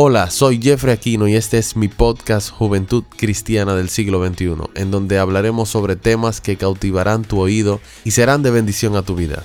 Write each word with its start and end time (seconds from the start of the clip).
Hola, 0.00 0.30
soy 0.30 0.62
Jeffrey 0.62 0.94
Aquino 0.94 1.26
y 1.26 1.34
este 1.34 1.58
es 1.58 1.74
mi 1.74 1.88
podcast 1.88 2.50
Juventud 2.50 3.02
Cristiana 3.16 3.74
del 3.74 3.88
siglo 3.88 4.24
XXI, 4.24 4.54
en 4.76 4.92
donde 4.92 5.18
hablaremos 5.18 5.70
sobre 5.70 5.96
temas 5.96 6.40
que 6.40 6.56
cautivarán 6.56 7.24
tu 7.24 7.40
oído 7.40 7.80
y 8.04 8.12
serán 8.12 8.44
de 8.44 8.52
bendición 8.52 8.94
a 8.94 9.02
tu 9.02 9.16
vida. 9.16 9.42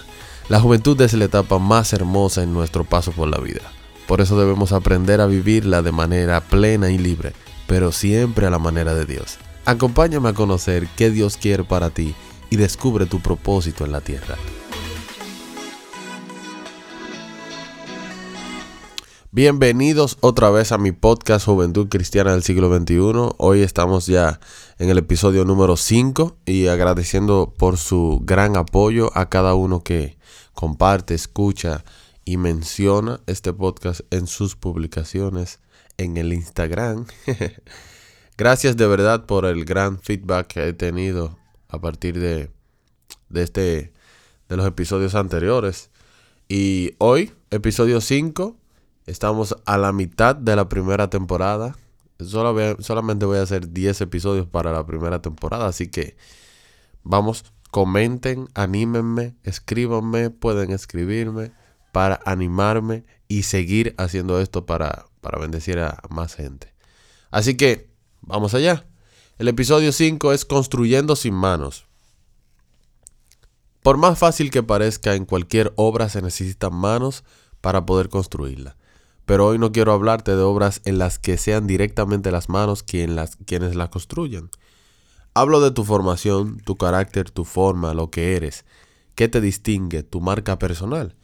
La 0.50 0.60
juventud 0.60 1.02
es 1.02 1.14
la 1.14 1.26
etapa 1.26 1.58
más 1.58 1.92
hermosa 1.92 2.44
en 2.44 2.54
nuestro 2.54 2.84
paso 2.84 3.12
por 3.14 3.30
la 3.30 3.40
vida. 3.40 3.64
Por 4.06 4.22
eso 4.22 4.40
debemos 4.40 4.74
aprender 4.74 5.22
a 5.22 5.26
vivirla 5.26 5.82
de 5.82 5.92
manera 5.92 6.40
plena 6.42 6.92
y 6.92 7.00
libre, 7.00 7.34
pero 7.66 7.92
siempre 7.92 8.46
a 8.46 8.52
la 8.52 8.60
manera 8.60 8.94
de 8.94 9.06
Dios. 9.06 9.40
Acompáñame 9.66 10.30
a 10.30 10.34
conocer 10.34 10.88
qué 10.96 11.10
Dios 11.10 11.36
quiere 11.36 11.64
para 11.64 11.90
ti 11.90 12.14
y 12.52 12.58
descubre 12.58 13.08
tu 13.08 13.22
propósito 13.22 13.86
en 13.86 13.92
la 13.92 14.02
tierra. 14.02 14.38
Bienvenidos 19.36 20.20
otra 20.22 20.52
vez 20.52 20.72
a 20.72 20.78
mi 20.78 20.92
podcast 20.92 21.48
Juventud 21.48 21.88
Cristiana 21.90 22.34
del 22.34 22.44
siglo 22.44 22.72
XXI. 22.72 23.34
Hoy 23.40 23.64
estamos 23.64 24.06
ya 24.06 24.40
en 24.78 24.92
el 24.92 25.00
episodio 25.00 25.44
número 25.44 25.76
5 25.76 26.38
y 26.46 26.68
agradeciendo 26.68 27.52
por 27.58 27.78
su 27.78 28.22
gran 28.24 28.56
apoyo 28.58 29.10
a 29.18 29.30
cada 29.30 29.56
uno 29.56 29.84
que 29.84 30.20
comparte, 30.54 31.16
escucha 31.16 31.84
y 32.24 32.38
menciona 32.38 33.22
este 33.26 33.54
podcast 33.54 34.02
en 34.12 34.28
sus 34.28 34.56
publicaciones 34.56 35.62
en 35.98 36.18
el 36.18 36.32
Instagram. 36.32 37.08
Gracias 38.38 38.78
de 38.78 38.86
verdad 38.86 39.26
por 39.26 39.46
el 39.46 39.66
gran 39.66 40.00
feedback 40.00 40.46
que 40.46 40.68
he 40.68 40.74
tenido 40.74 41.40
a 41.70 41.82
partir 41.82 42.20
de, 42.20 42.52
de, 43.30 43.42
este, 43.42 43.94
de 44.48 44.58
los 44.58 44.68
episodios 44.68 45.16
anteriores. 45.16 45.90
Y 46.48 46.94
hoy, 47.00 47.32
episodio 47.50 48.00
5 48.00 48.58
Estamos 49.06 49.56
a 49.66 49.78
la 49.78 49.92
mitad 49.92 50.36
de 50.36 50.56
la 50.56 50.70
primera 50.70 51.10
temporada. 51.10 51.76
solamente 52.20 53.26
voy 53.26 53.38
a 53.38 53.42
hacer 53.42 53.72
10 53.74 54.02
episodios 54.02 54.48
para 54.48 54.72
la 54.72 54.86
primera 54.86 55.22
temporada. 55.22 55.68
Así 55.68 55.90
que 55.90 56.16
vamos, 57.04 57.44
comenten, 57.70 58.48
anímenme, 58.54 59.36
escríbanme, 59.44 60.30
pueden 60.30 60.72
escribirme 60.72 61.52
para 61.92 62.22
animarme 62.26 63.04
y 63.28 63.44
seguir 63.44 63.94
haciendo 63.98 64.40
esto 64.40 64.66
para, 64.66 65.06
para 65.20 65.40
bendecir 65.40 65.80
a 65.80 66.02
más 66.10 66.36
gente. 66.36 66.74
Así 67.30 67.58
que 67.58 67.90
vamos 68.22 68.54
allá. 68.54 68.86
El 69.38 69.50
episodio 69.50 69.92
5 69.92 70.32
es 70.32 70.46
Construyendo 70.46 71.16
sin 71.16 71.34
manos. 71.34 71.88
Por 73.82 73.98
más 73.98 74.18
fácil 74.18 74.50
que 74.50 74.64
parezca, 74.64 75.14
en 75.14 75.26
cualquier 75.26 75.74
obra 75.76 76.08
se 76.08 76.22
necesitan 76.22 76.74
manos 76.74 77.26
para 77.60 77.86
poder 77.86 78.08
construirla. 78.08 78.78
Pero 79.26 79.48
hoy 79.48 79.58
no 79.58 79.72
quiero 79.72 79.94
hablarte 79.94 80.36
de 80.36 80.42
obras 80.42 80.82
en 80.86 80.98
las 80.98 81.20
que 81.20 81.38
sean 81.38 81.68
directamente 81.68 82.32
las 82.32 82.50
manos 82.50 82.84
las, 82.92 83.38
quienes 83.46 83.76
las 83.76 83.90
construyan. 83.90 84.50
Hablo 85.34 85.62
de 85.62 85.72
tu 85.72 85.84
formación, 85.84 86.60
tu 86.60 86.78
carácter, 86.78 87.32
tu 87.32 87.46
forma, 87.46 87.94
lo 87.94 88.12
que 88.12 88.36
eres, 88.36 88.66
qué 89.16 89.28
te 89.28 89.42
distingue, 89.42 90.04
tu 90.04 90.22
marca 90.22 90.60
personal. 90.60 91.16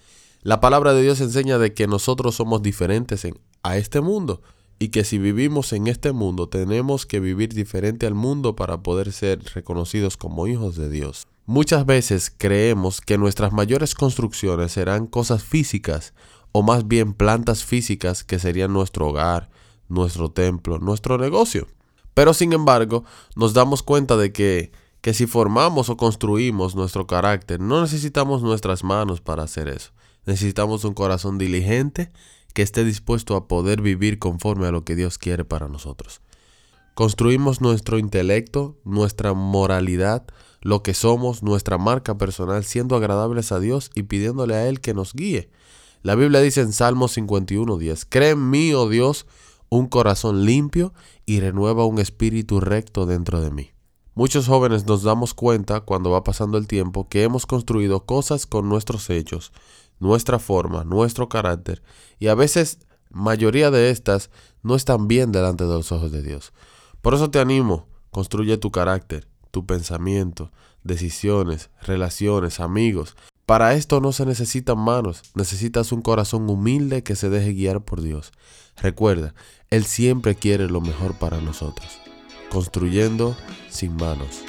La 0.41 0.61
palabra 0.61 0.93
de 0.93 1.01
Dios 1.01 1.19
enseña 1.19 1.57
de 1.57 1.73
que 1.73 1.87
nosotros 1.87 2.35
somos 2.35 2.61
diferentes 2.61 3.25
en, 3.25 3.39
a 3.61 3.77
este 3.77 4.01
mundo 4.01 4.41
y 4.79 4.87
que 4.87 5.03
si 5.03 5.17
vivimos 5.17 5.73
en 5.73 5.87
este 5.87 6.13
mundo 6.13 6.47
tenemos 6.47 7.05
que 7.05 7.19
vivir 7.19 7.53
diferente 7.53 8.07
al 8.07 8.15
mundo 8.15 8.55
para 8.55 8.81
poder 8.81 9.11
ser 9.11 9.43
reconocidos 9.53 10.15
como 10.15 10.47
hijos 10.47 10.77
de 10.77 10.89
Dios. 10.89 11.27
Muchas 11.45 11.85
veces 11.85 12.31
creemos 12.35 13.01
que 13.01 13.17
nuestras 13.17 13.51
mayores 13.51 13.93
construcciones 13.93 14.71
serán 14.71 15.07
cosas 15.07 15.43
físicas 15.43 16.13
o 16.51 16.63
más 16.63 16.87
bien 16.87 17.13
plantas 17.13 17.63
físicas 17.63 18.23
que 18.23 18.39
serían 18.39 18.73
nuestro 18.73 19.07
hogar, 19.07 19.49
nuestro 19.87 20.31
templo, 20.31 20.79
nuestro 20.79 21.17
negocio. 21.17 21.67
Pero 22.13 22.33
sin 22.33 22.53
embargo, 22.53 23.03
nos 23.35 23.53
damos 23.53 23.83
cuenta 23.83 24.17
de 24.17 24.31
que, 24.31 24.71
que 25.01 25.13
si 25.13 25.27
formamos 25.27 25.89
o 25.89 25.97
construimos 25.97 26.75
nuestro 26.75 27.07
carácter, 27.07 27.59
no 27.59 27.81
necesitamos 27.81 28.41
nuestras 28.41 28.83
manos 28.83 29.21
para 29.21 29.43
hacer 29.43 29.67
eso. 29.67 29.91
Necesitamos 30.25 30.83
un 30.83 30.93
corazón 30.93 31.37
diligente 31.37 32.11
que 32.53 32.61
esté 32.61 32.83
dispuesto 32.83 33.35
a 33.35 33.47
poder 33.47 33.81
vivir 33.81 34.19
conforme 34.19 34.67
a 34.67 34.71
lo 34.71 34.83
que 34.83 34.95
Dios 34.95 35.17
quiere 35.17 35.45
para 35.45 35.67
nosotros. 35.67 36.21
Construimos 36.93 37.61
nuestro 37.61 37.97
intelecto, 37.97 38.77
nuestra 38.83 39.33
moralidad, 39.33 40.25
lo 40.61 40.83
que 40.83 40.93
somos, 40.93 41.43
nuestra 41.43 41.77
marca 41.77 42.17
personal, 42.17 42.65
siendo 42.65 42.97
agradables 42.97 43.53
a 43.53 43.59
Dios 43.59 43.91
y 43.95 44.03
pidiéndole 44.03 44.55
a 44.55 44.67
Él 44.67 44.81
que 44.81 44.93
nos 44.93 45.13
guíe. 45.13 45.49
La 46.01 46.15
Biblia 46.15 46.39
dice 46.39 46.61
en 46.61 46.71
Salmo 46.71 47.07
51.10, 47.09 48.05
Cree 48.07 48.29
en 48.29 48.49
mí, 48.49 48.73
oh 48.73 48.87
Dios, 48.87 49.25
un 49.67 49.87
corazón 49.87 50.45
limpio 50.45 50.93
y 51.25 51.41
renueva 51.41 51.85
un 51.85 51.99
espíritu 51.99 52.61
recto 52.61 53.05
dentro 53.05 53.41
de 53.41 53.51
mí. 53.51 53.71
Muchos 54.15 54.47
jóvenes 54.47 54.85
nos 54.85 55.03
damos 55.03 55.33
cuenta 55.33 55.81
cuando 55.81 56.11
va 56.11 56.23
pasando 56.23 56.57
el 56.57 56.67
tiempo 56.67 57.09
que 57.09 57.23
hemos 57.23 57.45
construido 57.45 58.05
cosas 58.05 58.45
con 58.45 58.69
nuestros 58.69 59.09
hechos, 59.09 59.51
nuestra 59.99 60.39
forma, 60.39 60.85
nuestro 60.85 61.27
carácter, 61.27 61.83
y 62.17 62.27
a 62.27 62.35
veces 62.35 62.79
mayoría 63.09 63.69
de 63.69 63.89
estas 63.89 64.29
no 64.63 64.75
están 64.75 65.07
bien 65.07 65.33
delante 65.33 65.65
de 65.65 65.73
los 65.73 65.91
ojos 65.91 66.11
de 66.13 66.21
Dios. 66.21 66.53
Por 67.01 67.13
eso 67.13 67.29
te 67.29 67.39
animo, 67.39 67.87
construye 68.09 68.57
tu 68.57 68.71
carácter, 68.71 69.27
tu 69.51 69.65
pensamiento, 69.65 70.51
decisiones, 70.83 71.69
relaciones, 71.81 72.59
amigos, 72.61 73.15
para 73.49 73.73
esto 73.73 73.99
no 73.99 74.11
se 74.11 74.27
necesitan 74.27 74.77
manos, 74.77 75.23
necesitas 75.33 75.91
un 75.91 76.03
corazón 76.03 76.47
humilde 76.51 77.01
que 77.01 77.15
se 77.15 77.31
deje 77.31 77.53
guiar 77.53 77.81
por 77.81 78.03
Dios. 78.03 78.31
Recuerda, 78.77 79.33
Él 79.71 79.85
siempre 79.85 80.35
quiere 80.35 80.69
lo 80.69 80.81
mejor 80.81 81.15
para 81.15 81.41
nosotros. 81.41 81.97
Construyendo 82.51 83.35
sin 83.67 83.95
manos. 83.95 84.43